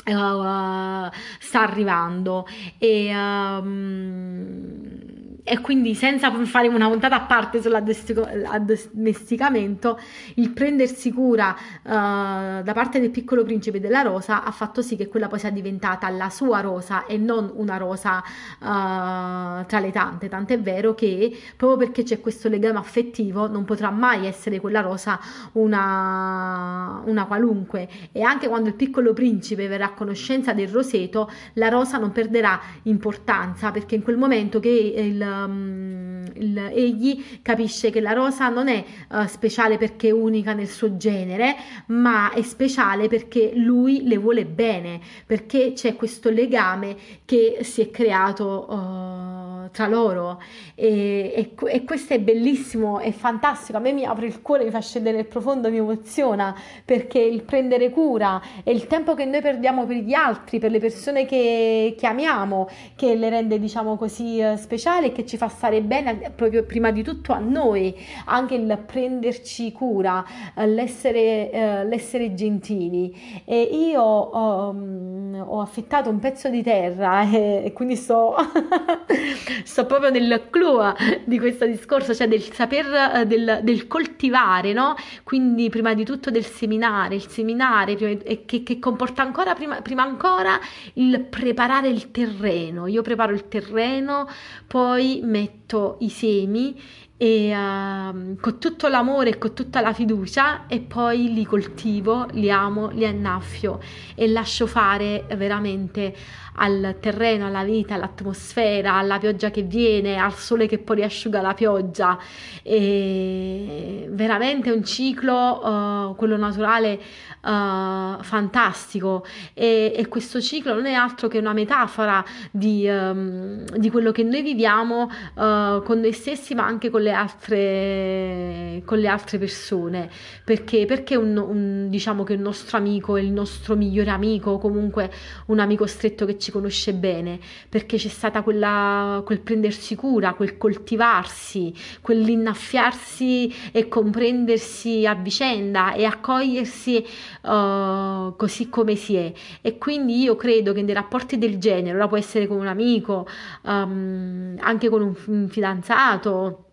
Uh, 0.08 1.10
sta 1.40 1.62
arrivando. 1.62 2.44
E, 2.80 3.10
um, 3.12 5.25
e 5.48 5.60
quindi 5.60 5.94
senza 5.94 6.28
fare 6.44 6.66
una 6.66 6.88
puntata 6.88 7.14
a 7.14 7.20
parte 7.20 7.62
sull'addomesticamento, 7.62 9.96
il 10.34 10.50
prendersi 10.50 11.12
cura 11.12 11.54
uh, 11.82 12.64
da 12.64 12.72
parte 12.74 12.98
del 12.98 13.10
piccolo 13.10 13.44
principe 13.44 13.78
della 13.78 14.02
rosa 14.02 14.42
ha 14.42 14.50
fatto 14.50 14.82
sì 14.82 14.96
che 14.96 15.06
quella 15.06 15.28
poi 15.28 15.38
sia 15.38 15.50
diventata 15.50 16.08
la 16.08 16.30
sua 16.30 16.62
rosa 16.62 17.06
e 17.06 17.16
non 17.16 17.52
una 17.54 17.76
rosa 17.76 18.18
uh, 18.18 19.64
tra 19.66 19.78
le 19.78 19.92
tante. 19.92 20.28
Tant'è 20.28 20.58
vero 20.58 20.96
che 20.96 21.32
proprio 21.56 21.78
perché 21.78 22.02
c'è 22.02 22.20
questo 22.20 22.48
legame 22.48 22.78
affettivo 22.78 23.46
non 23.46 23.64
potrà 23.64 23.90
mai 23.90 24.26
essere 24.26 24.58
quella 24.58 24.80
rosa 24.80 25.20
una, 25.52 27.02
una 27.04 27.24
qualunque. 27.26 27.88
E 28.10 28.22
anche 28.22 28.48
quando 28.48 28.70
il 28.70 28.74
piccolo 28.74 29.12
principe 29.12 29.68
verrà 29.68 29.84
a 29.84 29.92
conoscenza 29.92 30.52
del 30.52 30.66
roseto, 30.66 31.30
la 31.52 31.68
rosa 31.68 31.98
non 31.98 32.10
perderà 32.10 32.60
importanza 32.82 33.70
perché 33.70 33.94
in 33.94 34.02
quel 34.02 34.16
momento 34.16 34.58
che 34.58 34.70
il 34.70 35.34
um, 35.44 36.15
il, 36.34 36.56
egli 36.72 37.40
capisce 37.42 37.90
che 37.90 38.00
la 38.00 38.12
rosa 38.12 38.48
non 38.48 38.68
è 38.68 38.84
uh, 39.10 39.26
speciale 39.26 39.78
perché 39.78 40.08
è 40.08 40.12
unica 40.12 40.52
nel 40.52 40.68
suo 40.68 40.96
genere, 40.96 41.54
ma 41.86 42.32
è 42.32 42.42
speciale 42.42 43.08
perché 43.08 43.52
lui 43.54 44.06
le 44.06 44.16
vuole 44.16 44.44
bene, 44.44 45.00
perché 45.24 45.72
c'è 45.74 45.96
questo 45.96 46.30
legame 46.30 46.96
che 47.24 47.58
si 47.62 47.80
è 47.82 47.90
creato 47.90 48.66
uh, 48.68 49.70
tra 49.70 49.86
loro. 49.86 50.40
E, 50.74 51.32
e, 51.34 51.66
e, 51.66 51.84
questo 51.84 52.14
è 52.14 52.20
bellissimo, 52.20 52.98
è 52.98 53.12
fantastico, 53.12 53.78
a 53.78 53.80
me 53.80 53.92
mi 53.92 54.04
apre 54.04 54.26
il 54.26 54.42
cuore, 54.42 54.64
mi 54.64 54.70
fa 54.70 54.80
scendere 54.80 55.16
nel 55.16 55.26
profondo, 55.26 55.70
mi 55.70 55.78
emoziona 55.78 56.54
perché 56.84 57.18
il 57.18 57.42
prendere 57.42 57.90
cura 57.90 58.40
e 58.62 58.72
il 58.72 58.86
tempo 58.86 59.14
che 59.14 59.24
noi 59.24 59.40
perdiamo 59.40 59.86
per 59.86 59.96
gli 59.96 60.14
altri, 60.14 60.58
per 60.58 60.70
le 60.70 60.78
persone 60.78 61.26
che, 61.26 61.94
che 61.98 62.06
amiamo, 62.06 62.68
che 62.94 63.14
le 63.14 63.28
rende 63.28 63.58
diciamo 63.58 63.96
così 63.96 64.40
uh, 64.40 64.56
speciali 64.56 65.06
e 65.06 65.12
che 65.12 65.26
ci 65.26 65.36
fa 65.36 65.48
stare 65.48 65.80
bene 65.82 66.15
proprio 66.34 66.64
prima 66.64 66.90
di 66.90 67.02
tutto 67.02 67.32
a 67.32 67.38
noi, 67.38 67.94
anche 68.26 68.54
il 68.54 68.82
prenderci 68.84 69.72
cura, 69.72 70.24
eh, 70.54 70.66
l'essere, 70.66 71.50
eh, 71.50 71.84
l'essere 71.84 72.34
gentili. 72.34 73.42
E 73.44 73.60
io 73.62 74.36
um, 74.36 75.44
ho 75.46 75.60
affittato 75.60 76.10
un 76.10 76.18
pezzo 76.18 76.48
di 76.48 76.62
terra 76.62 77.28
e, 77.30 77.62
e 77.66 77.72
quindi 77.72 77.96
sto, 77.96 78.34
sto 79.64 79.86
proprio 79.86 80.10
nel 80.10 80.46
clou 80.50 80.92
di 81.24 81.38
questo 81.38 81.66
discorso, 81.66 82.14
cioè 82.14 82.28
del 82.28 82.42
saper, 82.42 83.20
eh, 83.20 83.26
del, 83.26 83.60
del 83.62 83.86
coltivare, 83.86 84.72
no? 84.72 84.94
Quindi 85.24 85.68
prima 85.68 85.94
di 85.94 86.04
tutto 86.04 86.30
del 86.30 86.44
seminare, 86.44 87.14
il 87.14 87.26
seminare 87.28 87.96
prima, 87.96 88.44
che, 88.46 88.62
che, 88.62 88.78
comporta 88.78 89.22
ancora 89.22 89.54
prima, 89.54 89.80
prima 89.82 90.02
ancora 90.02 90.58
il 90.94 91.20
preparare 91.20 91.88
il 91.88 92.10
terreno. 92.10 92.86
Io 92.86 93.02
preparo 93.02 93.32
il 93.32 93.48
terreno, 93.48 94.28
poi 94.66 95.20
metto 95.22 95.96
i 96.00 96.05
semi 96.10 96.74
e 97.18 97.56
uh, 97.56 98.36
con 98.40 98.58
tutto 98.58 98.88
l'amore 98.88 99.30
e 99.30 99.38
con 99.38 99.54
tutta 99.54 99.80
la 99.80 99.92
fiducia 99.92 100.66
e 100.66 100.80
poi 100.80 101.32
li 101.32 101.44
coltivo, 101.44 102.26
li 102.32 102.50
amo, 102.50 102.88
li 102.90 103.06
annaffio 103.06 103.80
e 104.14 104.28
lascio 104.28 104.66
fare 104.66 105.24
veramente 105.36 106.14
al 106.56 106.96
terreno, 107.00 107.46
alla 107.46 107.64
vita, 107.64 107.94
all'atmosfera, 107.94 108.94
alla 108.94 109.18
pioggia 109.18 109.50
che 109.50 109.62
viene, 109.62 110.16
al 110.16 110.34
sole 110.34 110.66
che 110.66 110.78
poi 110.78 110.96
riasciuga 110.96 111.40
la 111.40 111.54
pioggia. 111.54 112.18
E 112.62 114.08
veramente 114.10 114.70
un 114.70 114.84
ciclo, 114.84 115.64
uh, 115.64 116.14
quello 116.16 116.36
naturale, 116.36 116.98
uh, 117.42 118.22
fantastico. 118.22 119.24
E, 119.54 119.92
e, 119.94 120.08
questo 120.08 120.40
ciclo 120.40 120.74
non 120.74 120.86
è 120.86 120.92
altro 120.92 121.28
che 121.28 121.38
una 121.38 121.52
metafora 121.52 122.24
di, 122.50 122.88
um, 122.88 123.64
di 123.76 123.90
quello 123.90 124.12
che 124.12 124.22
noi 124.22 124.42
viviamo 124.42 125.02
uh, 125.02 125.82
con 125.82 126.00
noi 126.00 126.12
stessi, 126.12 126.54
ma 126.54 126.64
anche 126.64 126.90
con 126.90 127.02
le 127.06 127.12
altre, 127.12 128.82
con 128.86 128.98
le 128.98 129.08
altre 129.08 129.36
persone. 129.36 130.08
Perché? 130.42 130.86
Perché 130.86 131.16
un, 131.16 131.36
un, 131.36 131.86
diciamo 131.90 132.24
che 132.24 132.32
il 132.32 132.40
nostro 132.40 132.78
amico 132.78 133.16
è 133.16 133.20
il 133.20 133.30
nostro 133.30 133.76
migliore 133.76 134.10
amico, 134.10 134.58
comunque 134.58 135.10
un 135.46 135.58
amico 135.58 135.86
stretto 135.86 136.24
che 136.24 136.38
ci 136.38 136.46
ci 136.46 136.52
conosce 136.52 136.94
bene, 136.94 137.40
perché 137.68 137.96
c'è 137.96 138.06
stata 138.06 138.42
quella, 138.42 139.20
quel 139.24 139.40
prendersi 139.40 139.96
cura, 139.96 140.34
quel 140.34 140.56
coltivarsi, 140.56 141.74
quell'innaffiarsi 142.00 143.52
e 143.72 143.88
comprendersi 143.88 145.04
a 145.06 145.14
vicenda 145.14 145.92
e 145.94 146.04
accogliersi 146.04 147.04
uh, 147.42 148.36
così 148.36 148.68
come 148.68 148.94
si 148.94 149.16
è. 149.16 149.32
E 149.60 149.76
quindi 149.76 150.22
io 150.22 150.36
credo 150.36 150.72
che 150.72 150.82
nei 150.82 150.94
rapporti 150.94 151.36
del 151.36 151.58
genere, 151.58 151.96
ora 151.96 152.06
può 152.06 152.16
essere 152.16 152.46
con 152.46 152.58
un 152.58 152.68
amico, 152.68 153.26
um, 153.62 154.54
anche 154.60 154.88
con 154.88 155.02
un 155.02 155.48
fidanzato, 155.48 156.65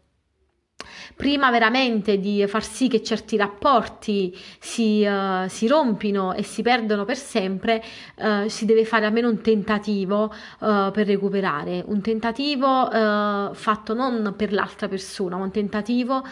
prima 1.16 1.52
veramente 1.52 2.20
di 2.20 2.46
far 2.48 2.64
sì 2.64 2.88
che 2.88 3.02
certi 3.04 3.38
rapporti 3.38 4.36
si, 4.60 5.06
uh, 5.06 5.48
si 5.48 5.68
rompino 5.68 6.34
e 6.34 6.44
si 6.44 6.62
perdono 6.62 7.06
per 7.06 7.18
sempre, 7.18 7.84
uh, 8.16 8.48
si 8.48 8.66
deve 8.66 8.86
fare 8.86 9.06
almeno 9.06 9.30
un 9.30 9.42
tentativo 9.42 10.26
uh, 10.60 10.92
per 10.92 11.08
recuperare, 11.08 11.84
un 11.88 12.02
tentativo 12.02 12.52
fatto 13.54 13.94
non 13.94 14.34
per 14.36 14.54
l'altra 14.54 14.88
persona, 14.88 15.38
ma 15.38 15.44
un 15.44 15.52
tentativo 15.52 16.24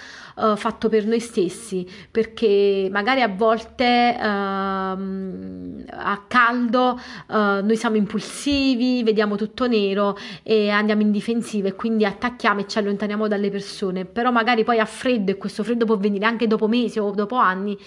fatto 0.56 0.90
per 0.90 1.06
noi 1.06 1.20
stessi, 1.20 1.88
perché 2.10 2.88
magari 2.92 3.22
a 3.22 3.28
volte 3.28 4.18
ehm, 4.18 5.86
a 5.90 6.24
caldo 6.28 7.00
noi 7.28 7.76
siamo 7.76 7.96
impulsivi, 7.96 9.04
vediamo 9.04 9.36
tutto 9.36 9.68
nero 9.68 10.18
e 10.44 10.70
andiamo 10.70 11.02
in 11.02 11.12
difensiva 11.12 11.68
e 11.68 11.76
quindi 11.76 12.06
attacchiamo 12.06 12.62
e 12.62 12.68
ci 12.68 12.78
allontaniamo 12.78 13.28
dalle 13.28 13.50
persone, 13.50 14.06
però 14.06 14.32
magari 14.32 14.41
poi 14.64 14.80
a 14.80 14.86
freddo 14.86 15.32
e 15.32 15.38
questo 15.38 15.64
freddo 15.64 15.86
può 15.86 15.98
venire 15.98 16.26
anche 16.26 16.48
dopo 16.48 16.68
mesi 16.68 17.00
o 17.00 17.12
dopo 17.12 17.36
anni, 17.36 17.78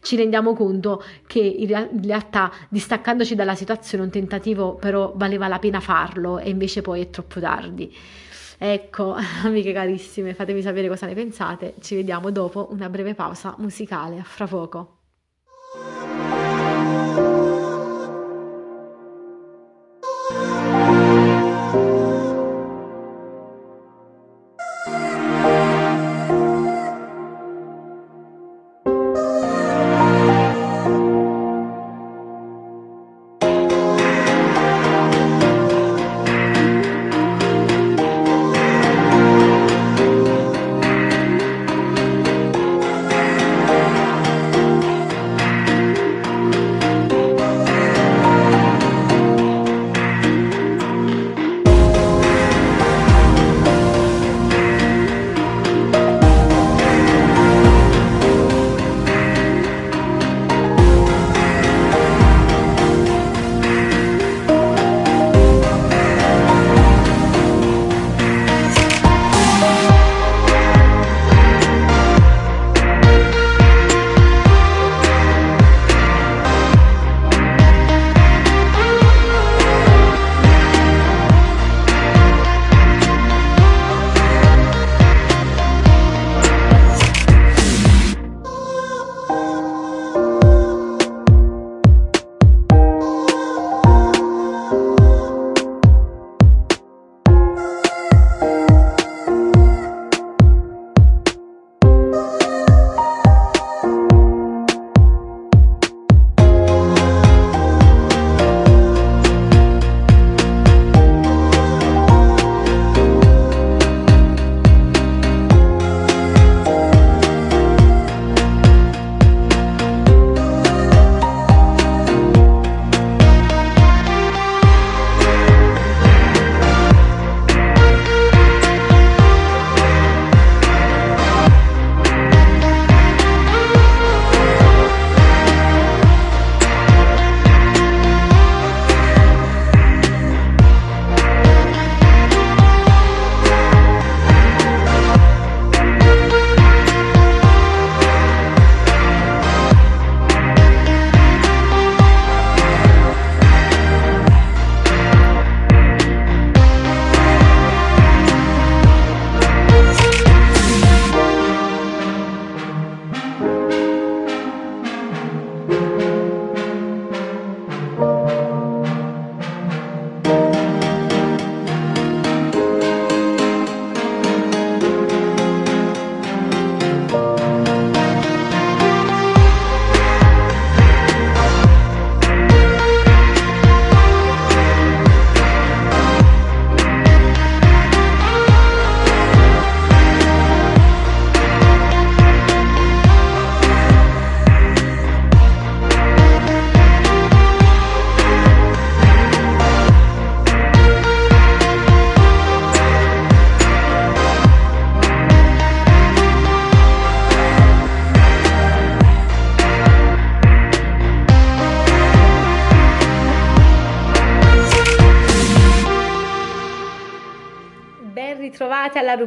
ci 0.00 0.16
rendiamo 0.16 0.54
conto 0.54 1.02
che 1.26 1.40
in 1.40 2.00
realtà 2.02 2.50
distaccandoci 2.68 3.34
dalla 3.34 3.54
situazione 3.54 4.04
un 4.04 4.10
tentativo 4.10 4.74
però 4.74 5.12
valeva 5.16 5.48
la 5.48 5.58
pena 5.58 5.80
farlo 5.80 6.38
e 6.38 6.50
invece 6.50 6.82
poi 6.82 7.02
è 7.02 7.10
troppo 7.10 7.40
tardi. 7.40 7.94
Ecco, 8.58 9.14
amiche 9.44 9.72
carissime, 9.72 10.34
fatemi 10.34 10.62
sapere 10.62 10.88
cosa 10.88 11.06
ne 11.06 11.14
pensate. 11.14 11.74
Ci 11.80 11.94
vediamo 11.94 12.30
dopo 12.30 12.68
una 12.70 12.88
breve 12.88 13.14
pausa 13.14 13.54
musicale. 13.58 14.18
A 14.18 14.24
fra 14.24 14.46
poco. 14.46 15.03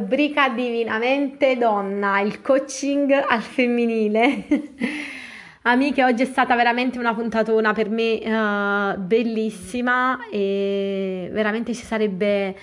Rubrica 0.08 0.48
Divinamente 0.48 1.58
Donna, 1.58 2.20
il 2.20 2.40
coaching 2.40 3.12
al 3.12 3.42
femminile. 3.42 4.46
Amiche, 5.62 6.02
oggi 6.02 6.22
è 6.22 6.24
stata 6.24 6.56
veramente 6.56 6.98
una 6.98 7.12
puntatona 7.12 7.74
per 7.74 7.90
me 7.90 8.14
uh, 8.24 8.98
bellissima 8.98 10.26
e 10.30 11.28
veramente 11.30 11.74
ci 11.74 11.84
sarebbe 11.84 12.56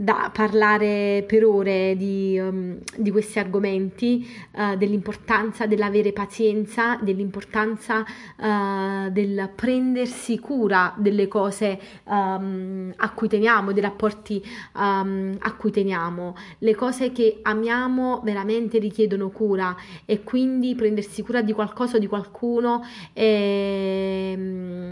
da 0.00 0.30
parlare 0.32 1.24
per 1.26 1.44
ore 1.44 1.94
di, 1.94 2.38
um, 2.40 2.78
di 2.96 3.10
questi 3.10 3.38
argomenti, 3.38 4.26
uh, 4.52 4.74
dell'importanza 4.76 5.66
dell'avere 5.66 6.12
pazienza, 6.12 6.98
dell'importanza 7.02 8.02
uh, 8.38 9.10
del 9.10 9.50
prendersi 9.54 10.38
cura 10.38 10.94
delle 10.96 11.28
cose 11.28 11.78
um, 12.04 12.90
a 12.96 13.10
cui 13.10 13.28
teniamo, 13.28 13.72
dei 13.72 13.82
rapporti 13.82 14.42
um, 14.76 15.36
a 15.38 15.52
cui 15.52 15.70
teniamo. 15.70 16.34
Le 16.60 16.74
cose 16.74 17.12
che 17.12 17.40
amiamo 17.42 18.22
veramente 18.24 18.78
richiedono 18.78 19.28
cura 19.28 19.76
e 20.06 20.22
quindi 20.22 20.74
prendersi 20.74 21.20
cura 21.22 21.42
di 21.42 21.52
qualcosa 21.52 21.96
o 21.96 21.98
di 21.98 22.06
qualcuno 22.06 22.82
è, 23.12 24.32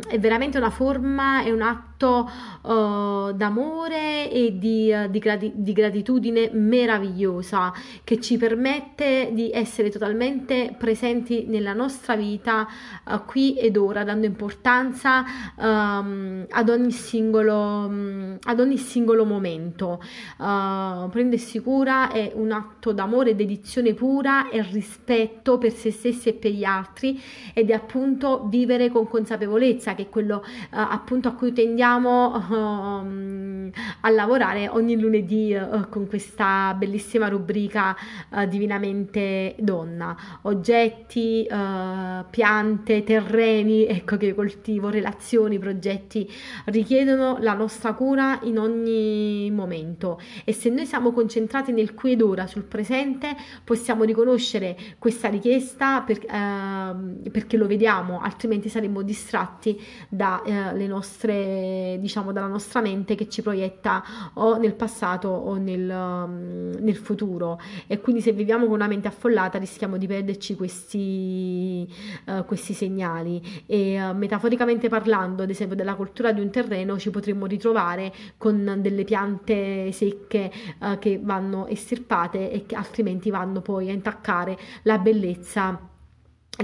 è 0.06 0.18
veramente 0.18 0.58
una 0.58 0.70
forma, 0.70 1.42
è 1.42 1.50
un 1.50 1.62
atto 1.62 1.87
uh, 2.04 3.32
d'amore 3.32 4.30
e 4.30 4.56
di 4.56 4.92
di, 5.10 5.18
grati- 5.18 5.52
di 5.54 5.72
gratitudine 5.72 6.50
meravigliosa 6.52 7.72
che 8.04 8.20
ci 8.20 8.36
permette 8.36 9.30
di 9.32 9.50
essere 9.52 9.90
totalmente 9.90 10.74
presenti 10.78 11.46
nella 11.46 11.72
nostra 11.72 12.16
vita 12.16 12.66
uh, 13.04 13.24
qui 13.24 13.56
ed 13.56 13.76
ora, 13.76 14.04
dando 14.04 14.26
importanza 14.26 15.24
um, 15.56 16.46
ad, 16.48 16.68
ogni 16.68 16.92
singolo, 16.92 17.56
um, 17.56 18.38
ad 18.42 18.60
ogni 18.60 18.78
singolo 18.78 19.24
momento. 19.24 20.02
Uh, 20.38 21.08
prendersi 21.10 21.60
cura 21.60 22.10
è 22.10 22.32
un 22.34 22.52
atto 22.52 22.92
d'amore, 22.92 23.34
dedizione 23.34 23.94
pura 23.94 24.48
e 24.50 24.62
rispetto 24.62 25.58
per 25.58 25.72
se 25.72 25.90
stessi 25.90 26.28
e 26.28 26.32
per 26.34 26.52
gli 26.52 26.64
altri 26.64 27.20
ed 27.52 27.70
è 27.70 27.74
appunto 27.74 28.46
vivere 28.48 28.90
con 28.90 29.08
consapevolezza 29.08 29.94
che 29.94 30.02
è 30.02 30.08
quello 30.08 30.36
uh, 30.36 30.66
appunto 30.70 31.28
a 31.28 31.32
cui 31.32 31.52
tendiamo 31.52 31.87
um, 31.96 33.70
a 34.00 34.10
lavorare 34.10 34.68
ogni 34.68 34.88
ogni 34.88 34.98
lunedì 34.98 35.54
uh, 35.54 35.88
con 35.90 36.06
questa 36.06 36.74
bellissima 36.74 37.28
rubrica 37.28 37.94
uh, 38.30 38.46
Divinamente 38.46 39.54
Donna. 39.58 40.16
Oggetti, 40.42 41.46
uh, 41.50 42.24
piante, 42.30 43.04
terreni, 43.04 43.86
ecco 43.86 44.16
che 44.16 44.34
coltivo, 44.34 44.88
relazioni, 44.88 45.58
progetti 45.58 46.30
richiedono 46.66 47.36
la 47.40 47.52
nostra 47.52 47.92
cura 47.92 48.38
in 48.44 48.58
ogni 48.58 49.50
momento 49.50 50.18
e 50.44 50.52
se 50.52 50.70
noi 50.70 50.86
siamo 50.86 51.12
concentrati 51.12 51.72
nel 51.72 51.92
qui 51.94 52.12
ed 52.12 52.22
ora, 52.22 52.46
sul 52.46 52.64
presente, 52.64 53.36
possiamo 53.64 54.04
riconoscere 54.04 54.76
questa 54.98 55.28
richiesta 55.28 56.00
per, 56.00 56.20
ehm, 56.26 57.30
perché 57.30 57.56
lo 57.56 57.66
vediamo, 57.66 58.20
altrimenti 58.20 58.68
saremmo 58.68 59.02
distratti 59.02 59.78
dalle 60.08 60.86
nostre, 60.86 61.77
diciamo, 61.98 62.32
dalla 62.32 62.46
nostra 62.46 62.80
mente 62.80 63.14
che 63.14 63.28
ci 63.28 63.42
proietta 63.42 64.02
o 64.34 64.56
nel 64.56 64.74
passato 64.74 65.28
o 65.28 65.56
nel, 65.56 65.88
um, 65.88 66.72
nel, 66.78 66.96
futuro. 66.96 67.60
E 67.86 68.00
quindi 68.00 68.20
se 68.20 68.32
viviamo 68.32 68.66
con 68.66 68.74
una 68.74 68.86
mente 68.86 69.08
affollata 69.08 69.58
rischiamo 69.58 69.96
di 69.96 70.06
perderci 70.06 70.54
questi, 70.54 71.88
uh, 72.26 72.44
questi 72.44 72.72
segnali. 72.72 73.42
E 73.66 74.00
uh, 74.00 74.14
metaforicamente 74.14 74.88
parlando 74.88 75.42
ad 75.42 75.50
esempio 75.50 75.76
della 75.76 75.94
cultura 75.94 76.32
di 76.32 76.40
un 76.40 76.50
terreno 76.50 76.98
ci 76.98 77.10
potremmo 77.10 77.46
ritrovare 77.46 78.12
con 78.36 78.78
delle 78.80 79.04
piante 79.04 79.92
secche 79.92 80.50
uh, 80.80 80.98
che 80.98 81.20
vanno 81.22 81.66
estirpate 81.66 82.50
e 82.50 82.66
che 82.66 82.74
altrimenti 82.74 83.30
vanno 83.30 83.60
poi 83.60 83.90
a 83.90 83.92
intaccare 83.92 84.56
la 84.82 84.98
bellezza 84.98 85.96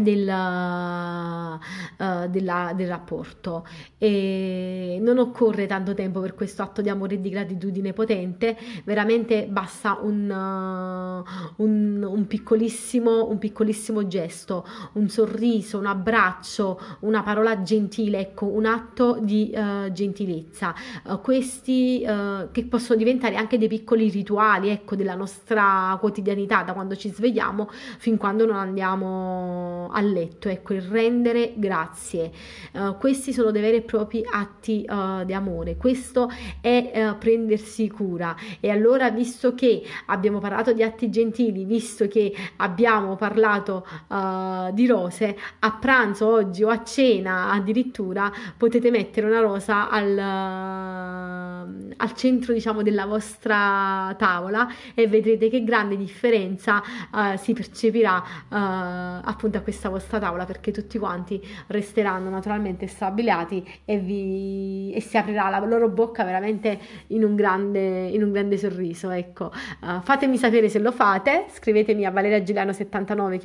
del, 0.01 0.27
uh, 0.27 2.29
della, 2.29 2.73
del 2.75 2.89
rapporto. 2.89 3.67
E 3.99 4.99
non 5.01 5.19
occorre 5.19 5.67
tanto 5.67 5.95
tempo 5.95 6.21
per 6.21 6.35
questo 6.35 6.63
atto 6.63 6.83
di 6.83 6.89
amore 6.89 7.15
e 7.15 7.21
di 7.21 7.29
gratitudine 7.29 7.93
potente. 7.93 8.57
Veramente 8.85 9.47
basta 9.49 9.99
un, 10.01 10.29
uh, 10.29 11.63
un, 11.63 12.03
un, 12.03 12.27
piccolissimo, 12.27 13.29
un 13.29 13.39
piccolissimo 13.39 14.07
gesto 14.07 14.67
un 14.95 15.09
sorriso, 15.09 15.79
un 15.79 15.87
abbraccio 15.87 16.81
una 17.01 17.23
parola 17.23 17.63
gentile 17.63 18.19
ecco 18.19 18.47
un 18.47 18.67
atto 18.67 19.19
di 19.21 19.53
uh, 19.55 19.93
gentilezza. 19.93 20.75
Questi 21.23 22.05
che 22.53 22.65
possono 22.65 22.99
diventare 22.99 23.37
anche 23.37 23.59
dei 23.59 23.69
piccoli 23.69 24.09
rituali 24.09 24.71
ecco 24.71 24.97
della 24.97 25.15
nostra 25.15 25.97
quotidianità 26.01 26.63
da 26.63 26.73
quando 26.73 26.97
ci 26.97 27.11
svegliamo 27.11 27.69
fin 27.99 28.17
quando 28.17 28.47
non 28.47 28.57
andiamo 28.57 29.84
a 29.91 30.01
letto, 30.01 30.49
ecco 30.49 30.75
il 30.75 30.83
rendere 30.83 31.53
grazie. 31.57 32.31
Uh, 32.73 32.97
questi 32.99 33.33
sono 33.33 33.51
dei 33.51 33.63
veri 33.63 33.77
e 33.77 33.83
propri 33.83 34.23
atti 34.29 34.85
uh, 34.89 35.25
di 35.25 35.33
amore, 35.33 35.77
questo 35.77 36.31
è 36.61 36.93
uh, 36.95 37.19
prendersi 37.19 37.89
cura 37.89 38.37
e 38.61 38.71
allora 38.71 39.11
visto 39.11 39.55
che 39.55 39.83
abbiamo 40.07 40.39
parlato 40.39 40.73
di 40.73 40.83
atti 40.83 41.11
gentili, 41.11 41.65
visto 41.65 42.09
che 42.09 42.35
abbiamo 42.57 43.17
parlato 43.17 43.87
di 44.73 44.87
rose, 44.87 45.37
a 45.61 45.73
pranzo 45.73 46.27
oggi 46.27 46.63
o 46.63 46.69
a 46.69 46.83
cena 46.83 47.51
addirittura 47.51 48.31
potete 48.57 48.91
mettere 48.91 49.27
una 49.27 49.41
rosa 49.41 49.89
al, 49.91 50.15
al 52.05 52.15
centro 52.15 52.53
diciamo 52.53 52.83
della 52.83 53.07
vostra 53.07 54.15
tavola 54.19 54.69
e 54.95 55.07
vedrete 55.07 55.49
che 55.49 55.65
grande 55.65 55.97
differenza 55.97 56.83
si 57.37 57.53
percepirà 57.55 58.23
appunto 58.49 59.59
a 59.59 59.61
questa 59.63 59.89
vostra 59.89 60.19
tavola 60.19 60.45
perché 60.45 60.71
tutti 60.71 60.99
quanti 60.99 61.41
resteranno 61.69 62.29
naturalmente 62.29 62.87
stabilati 62.87 63.65
e, 63.85 63.99
vi, 63.99 64.93
e 64.95 65.01
si 65.01 65.17
aprirà 65.17 65.49
la 65.49 65.59
loro 65.59 65.89
bocca 65.89 66.25
veramente 66.25 66.79
in 67.09 67.25
un 67.25 67.35
grande, 67.35 68.09
in 68.09 68.23
un 68.23 68.33
grande 68.33 68.59
sorriso. 68.59 69.11
Ecco. 69.11 69.51
Uh, 69.81 70.01
fatemi 70.03 70.37
sapere 70.37 70.69
se 70.69 70.79
lo 70.79 70.93
fate, 70.93 71.47
scrivetemi 71.51 72.05
a 72.05 72.11
valeriagiuliano79 72.11 73.39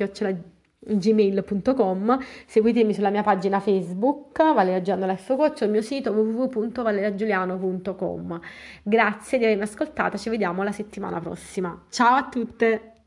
gmail.com 0.80 2.18
seguitemi 2.46 2.94
sulla 2.94 3.10
mia 3.10 3.22
pagina 3.22 3.60
facebook 3.60 4.54
Valeria 4.54 4.80
Giuliano 4.80 5.10
Life 5.10 5.36
Coach 5.36 5.60
o 5.60 5.66
il 5.66 5.70
mio 5.70 5.82
sito 5.82 6.10
www.valeriagiuliano.com 6.10 8.40
grazie 8.82 9.38
di 9.38 9.44
avermi 9.44 9.62
ascoltata 9.62 10.16
ci 10.16 10.30
vediamo 10.30 10.62
la 10.62 10.72
settimana 10.72 11.20
prossima. 11.20 11.84
Ciao 11.90 12.14
a 12.14 12.26
tutte 12.28 12.99